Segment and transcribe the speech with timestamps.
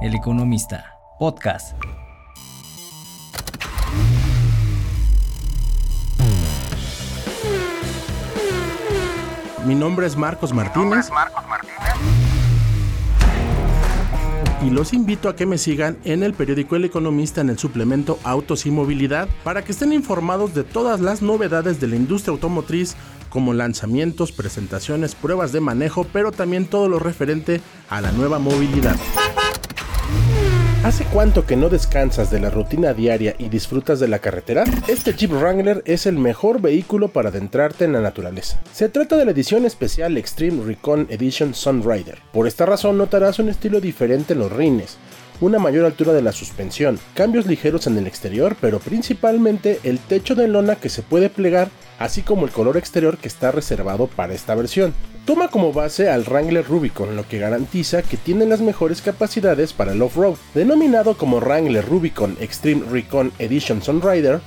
[0.00, 1.76] El Economista, podcast.
[9.66, 11.08] Mi nombre es Marcos Martínez.
[14.64, 18.20] Y los invito a que me sigan en el periódico El Economista en el suplemento
[18.22, 22.94] Autos y Movilidad para que estén informados de todas las novedades de la industria automotriz
[23.30, 27.60] como lanzamientos, presentaciones, pruebas de manejo, pero también todo lo referente
[27.90, 28.96] a la nueva movilidad.
[30.84, 34.62] ¿Hace cuánto que no descansas de la rutina diaria y disfrutas de la carretera?
[34.86, 38.60] Este Jeep Wrangler es el mejor vehículo para adentrarte en la naturaleza.
[38.72, 42.20] Se trata de la edición especial Extreme Recon Edition Sunrider.
[42.32, 44.98] Por esta razón notarás un estilo diferente en los rines,
[45.40, 50.36] una mayor altura de la suspensión, cambios ligeros en el exterior, pero principalmente el techo
[50.36, 54.32] de lona que se puede plegar, así como el color exterior que está reservado para
[54.32, 54.94] esta versión.
[55.28, 59.92] Toma como base al Wrangler Rubicon, lo que garantiza que tiene las mejores capacidades para
[59.92, 60.38] el off-road.
[60.54, 64.40] Denominado como Wrangler Rubicon Extreme Recon Edition Sunrider,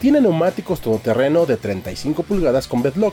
[0.00, 3.12] tiene neumáticos todoterreno de 35 pulgadas con bedlock,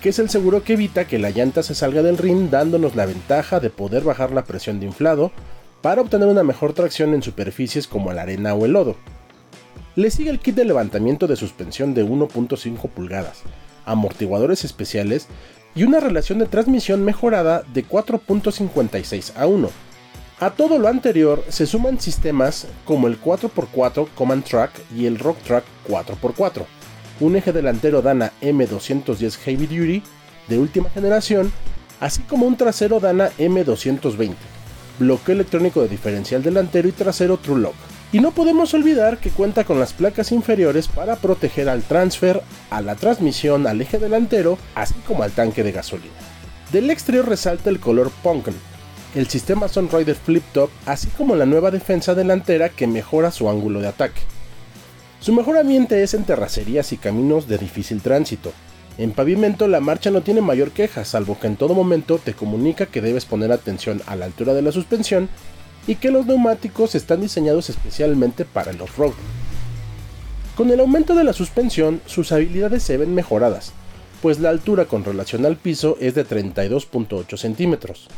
[0.00, 3.06] que es el seguro que evita que la llanta se salga del ring dándonos la
[3.06, 5.32] ventaja de poder bajar la presión de inflado
[5.82, 8.94] para obtener una mejor tracción en superficies como la arena o el lodo.
[9.96, 13.42] Le sigue el kit de levantamiento de suspensión de 1.5 pulgadas,
[13.84, 15.26] amortiguadores especiales
[15.76, 19.70] y una relación de transmisión mejorada de 4.56 a 1.
[20.40, 25.38] A todo lo anterior se suman sistemas como el 4x4 Command Track y el Rock
[25.42, 26.64] Track 4x4,
[27.20, 30.02] un eje delantero Dana M210 Heavy Duty
[30.48, 31.52] de última generación,
[32.00, 34.34] así como un trasero Dana M220,
[34.98, 37.95] bloqueo electrónico de diferencial delantero y trasero True Lock.
[38.16, 42.80] Y no podemos olvidar que cuenta con las placas inferiores para proteger al transfer, a
[42.80, 46.14] la transmisión, al eje delantero, así como al tanque de gasolina.
[46.72, 48.54] Del exterior resalta el color Punken,
[49.14, 53.82] el sistema Sunrider Flip Top, así como la nueva defensa delantera que mejora su ángulo
[53.82, 54.22] de ataque.
[55.20, 58.50] Su mejor ambiente es en terracerías y caminos de difícil tránsito.
[58.96, 62.86] En pavimento la marcha no tiene mayor queja, salvo que en todo momento te comunica
[62.86, 65.28] que debes poner atención a la altura de la suspensión
[65.86, 69.14] y que los neumáticos están diseñados especialmente para el off-road.
[70.56, 73.72] Con el aumento de la suspensión, sus habilidades se ven mejoradas,
[74.22, 78.08] pues la altura con relación al piso es de 32.8 centímetros.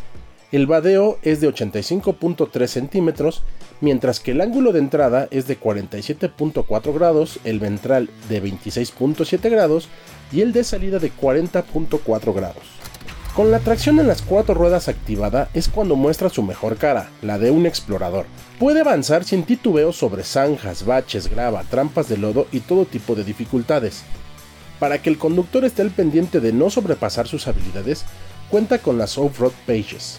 [0.50, 3.42] El vadeo es de 85.3 centímetros,
[3.82, 9.88] mientras que el ángulo de entrada es de 47.4 grados, el ventral de 26.7 grados
[10.32, 12.77] y el de salida de 40.4 grados.
[13.38, 17.38] Con la tracción en las cuatro ruedas activada es cuando muestra su mejor cara, la
[17.38, 18.26] de un explorador.
[18.58, 23.22] Puede avanzar sin titubeo sobre zanjas, baches, grava, trampas de lodo y todo tipo de
[23.22, 24.02] dificultades.
[24.80, 28.06] Para que el conductor esté al pendiente de no sobrepasar sus habilidades,
[28.50, 30.18] cuenta con las off-road pages,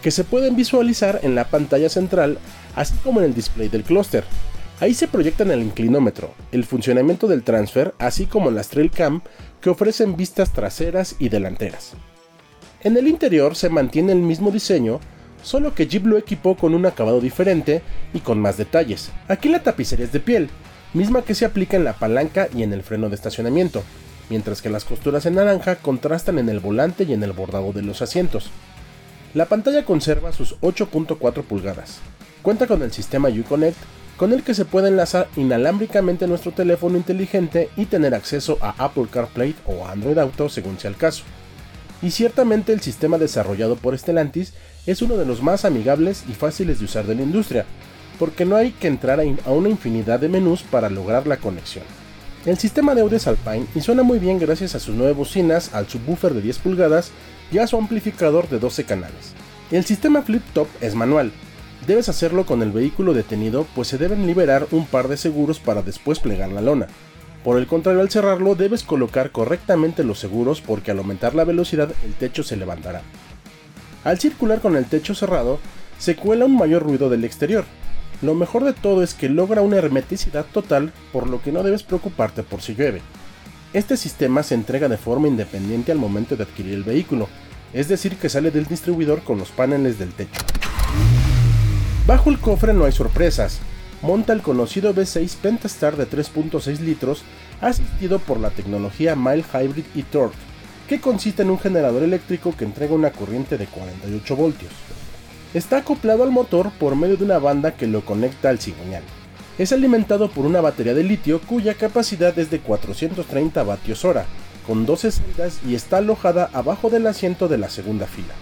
[0.00, 2.38] que se pueden visualizar en la pantalla central,
[2.76, 4.22] así como en el display del clúster.
[4.78, 9.22] Ahí se proyectan el inclinómetro, el funcionamiento del transfer, así como las trail cam
[9.60, 11.96] que ofrecen vistas traseras y delanteras.
[12.82, 15.00] En el interior se mantiene el mismo diseño,
[15.42, 17.82] solo que Jeep lo equipó con un acabado diferente
[18.14, 19.10] y con más detalles.
[19.28, 20.48] Aquí la tapicería es de piel,
[20.94, 23.82] misma que se aplica en la palanca y en el freno de estacionamiento,
[24.30, 27.82] mientras que las costuras en naranja contrastan en el volante y en el bordado de
[27.82, 28.50] los asientos.
[29.34, 31.98] La pantalla conserva sus 8.4 pulgadas.
[32.40, 33.76] Cuenta con el sistema Uconnect,
[34.16, 39.06] con el que se puede enlazar inalámbricamente nuestro teléfono inteligente y tener acceso a Apple
[39.10, 41.24] CarPlay o Android Auto según sea el caso
[42.02, 44.52] y ciertamente el sistema desarrollado por Stellantis
[44.86, 47.66] es uno de los más amigables y fáciles de usar de la industria,
[48.18, 51.84] porque no hay que entrar a una infinidad de menús para lograr la conexión.
[52.46, 55.74] El sistema de audio es Alpine y suena muy bien gracias a sus nueve bocinas,
[55.74, 57.10] al subwoofer de 10 pulgadas
[57.52, 59.34] y a su amplificador de 12 canales.
[59.70, 61.32] El sistema flip top es manual.
[61.86, 65.82] Debes hacerlo con el vehículo detenido pues se deben liberar un par de seguros para
[65.82, 66.88] después plegar la lona.
[67.44, 71.90] Por el contrario, al cerrarlo debes colocar correctamente los seguros porque al aumentar la velocidad
[72.04, 73.02] el techo se levantará.
[74.04, 75.58] Al circular con el techo cerrado,
[75.98, 77.64] se cuela un mayor ruido del exterior.
[78.22, 81.82] Lo mejor de todo es que logra una hermeticidad total, por lo que no debes
[81.82, 83.00] preocuparte por si llueve.
[83.72, 87.28] Este sistema se entrega de forma independiente al momento de adquirir el vehículo,
[87.72, 90.40] es decir que sale del distribuidor con los paneles del techo.
[92.06, 93.60] Bajo el cofre no hay sorpresas,
[94.02, 97.22] monta el conocido V6 Pentastar de 3.6 litros
[97.60, 100.36] asistido por la tecnología Mile Hybrid y Torque,
[100.88, 104.72] que consiste en un generador eléctrico que entrega una corriente de 48 voltios.
[105.52, 109.02] Está acoplado al motor por medio de una banda que lo conecta al cigüeñal.
[109.58, 114.26] Es alimentado por una batería de litio cuya capacidad es de 430 vatios hora,
[114.66, 118.34] con 12 celdas y está alojada abajo del asiento de la segunda fila.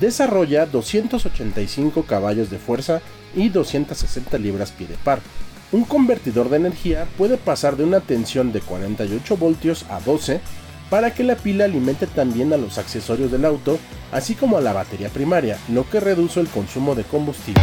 [0.00, 3.00] Desarrolla 285 caballos de fuerza
[3.34, 5.20] y 260 libras-pie de par.
[5.72, 10.40] Un convertidor de energía puede pasar de una tensión de 48 voltios a 12
[10.90, 13.78] para que la pila alimente también a los accesorios del auto,
[14.12, 17.62] así como a la batería primaria, lo que reduce el consumo de combustible.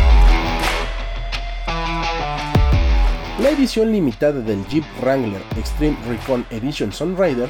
[3.39, 7.49] La edición limitada del Jeep Wrangler Extreme Recon Edition Sunrider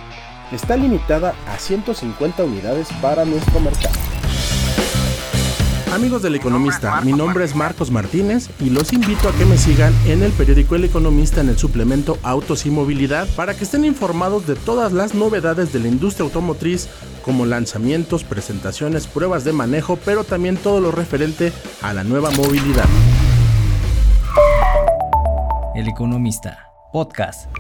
[0.52, 4.13] está limitada a 150 unidades para nuestro mercado.
[5.94, 9.94] Amigos del Economista, mi nombre es Marcos Martínez y los invito a que me sigan
[10.08, 14.48] en el periódico El Economista en el suplemento Autos y Movilidad para que estén informados
[14.48, 16.90] de todas las novedades de la industria automotriz
[17.24, 21.54] como lanzamientos, presentaciones, pruebas de manejo, pero también todo lo referente
[21.84, 22.90] a la nueva movilidad.
[25.76, 27.52] El Economista, podcast.